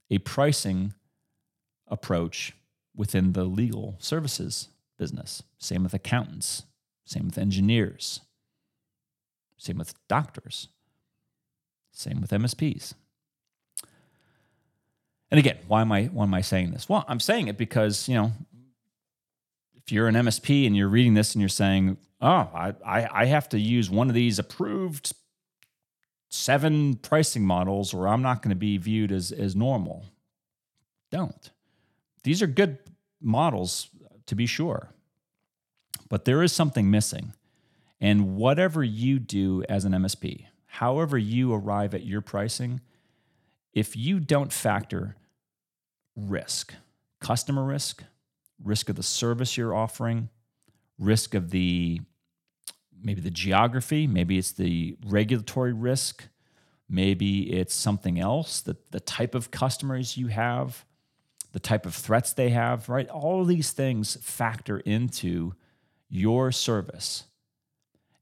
[0.09, 0.93] a pricing
[1.87, 2.53] approach
[2.95, 5.43] within the legal services business.
[5.57, 6.63] Same with accountants,
[7.05, 8.21] same with engineers,
[9.57, 10.67] same with doctors.
[11.97, 12.93] Same with MSPs.
[15.31, 16.87] And again, why am I why am I saying this?
[16.87, 18.33] Well, I'm saying it because, you know,
[19.87, 23.25] if you're an MSP and you're reading this and you're saying, oh, I, I, I
[23.27, 25.13] have to use one of these approved
[26.27, 30.03] seven pricing models or I'm not going to be viewed as, as normal.
[31.09, 31.51] Don't.
[32.23, 32.79] These are good
[33.21, 33.87] models
[34.25, 34.89] to be sure.
[36.09, 37.31] But there is something missing.
[38.01, 42.81] And whatever you do as an MSP, however you arrive at your pricing,
[43.71, 45.15] if you don't factor
[46.13, 46.73] risk,
[47.21, 48.03] customer risk,
[48.63, 50.29] risk of the service you're offering,
[50.97, 52.01] risk of the
[52.99, 56.27] maybe the geography, maybe it's the regulatory risk,
[56.89, 60.83] maybe it's something else, the, the type of customers you have,
[61.51, 63.07] the type of threats they have, right?
[63.09, 65.53] All these things factor into
[66.09, 67.25] your service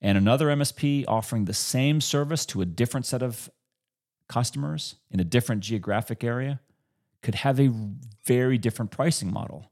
[0.05, 3.49] and another MSP offering the same service to a different set of
[4.27, 6.59] customers in a different geographic area
[7.23, 7.73] could have a
[8.23, 9.65] very different pricing model.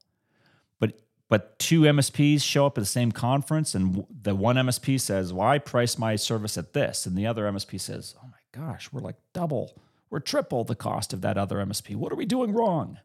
[1.30, 5.60] But two MSPs show up at the same conference and the one MSP says, "Well,
[5.60, 9.16] price my service at this." And the other MSP says, "Oh my gosh, we're like
[9.34, 9.74] double,
[10.10, 11.96] we're triple the cost of that other MSP.
[11.96, 13.00] What are we doing wrong?"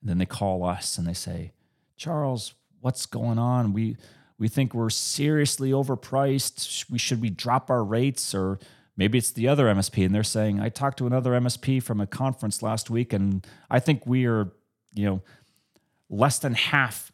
[0.00, 1.52] And then they call us and they say,
[1.96, 3.72] "Charles, what's going on?
[3.72, 3.96] We
[4.38, 6.90] we think we're seriously overpriced.
[6.90, 8.58] We should we drop our rates or
[8.96, 12.06] maybe it's the other MSP and they're saying I talked to another MSP from a
[12.06, 14.50] conference last week and I think we are,
[14.92, 15.22] you know,
[16.12, 17.10] less than half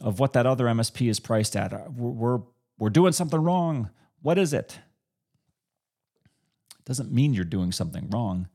[0.00, 1.72] of what that other MSP is priced at.
[1.72, 2.40] Uh, we're, we're,
[2.78, 3.90] we're doing something wrong.
[4.20, 4.78] What is it?
[6.78, 8.48] It doesn't mean you're doing something wrong.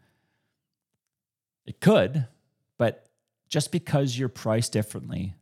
[1.65, 2.27] It could,
[2.77, 3.09] but
[3.49, 5.35] just because you're priced differently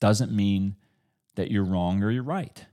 [0.00, 0.76] doesn't mean
[1.34, 2.64] that you're wrong or you're right.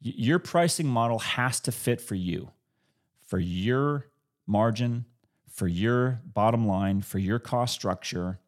[0.00, 2.50] Your pricing model has to fit for you,
[3.24, 4.06] for your
[4.46, 5.06] margin,
[5.50, 8.38] for your bottom line, for your cost structure,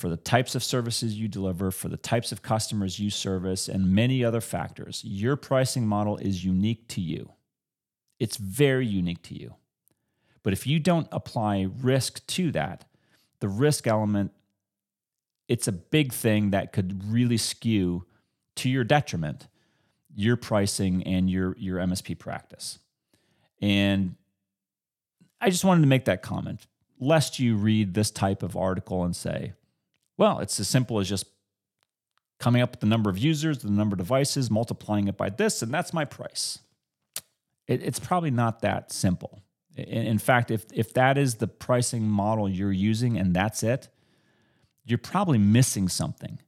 [0.00, 3.92] for the types of services you deliver, for the types of customers you service, and
[3.92, 5.02] many other factors.
[5.04, 7.32] Your pricing model is unique to you.
[8.18, 9.54] It's very unique to you.
[10.42, 12.86] But if you don't apply risk to that,
[13.40, 14.32] the risk element,
[15.48, 18.06] it's a big thing that could really skew
[18.56, 19.48] to your detriment
[20.16, 22.78] your pricing and your your MSP practice.
[23.60, 24.16] And
[25.40, 26.66] I just wanted to make that comment,
[26.98, 29.52] lest you read this type of article and say,
[30.20, 31.24] well, it's as simple as just
[32.38, 35.62] coming up with the number of users, the number of devices, multiplying it by this,
[35.62, 36.58] and that's my price.
[37.66, 39.40] It, it's probably not that simple.
[39.76, 43.88] In, in fact, if, if that is the pricing model you're using and that's it,
[44.84, 46.38] you're probably missing something.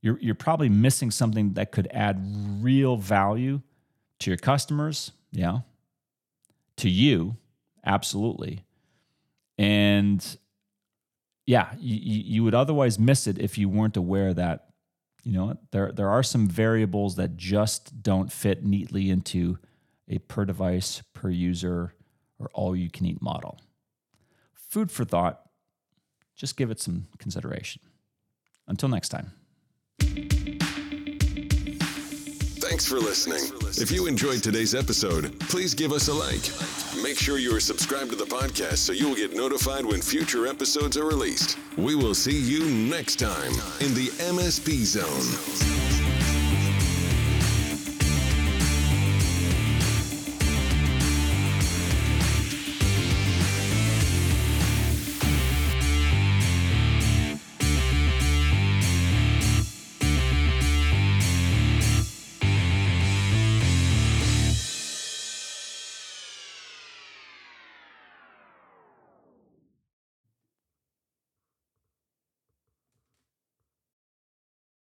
[0.00, 2.24] You're, you're probably missing something that could add
[2.62, 3.62] real value
[4.20, 5.60] to your customers, yeah,
[6.76, 7.36] to you,
[7.84, 8.62] absolutely.
[9.58, 10.24] And
[11.48, 14.66] yeah, you, you would otherwise miss it if you weren't aware that,
[15.24, 19.56] you know, there, there are some variables that just don't fit neatly into
[20.08, 21.94] a per device, per user,
[22.38, 23.58] or all you can eat model.
[24.52, 25.40] Food for thought.
[26.36, 27.80] Just give it some consideration.
[28.66, 29.32] Until next time.
[32.68, 33.40] Thanks for listening.
[33.82, 36.50] If you enjoyed today's episode, please give us a like.
[37.02, 40.98] Make sure you are subscribed to the podcast so you'll get notified when future episodes
[40.98, 41.58] are released.
[41.78, 46.17] We will see you next time in the MSP Zone.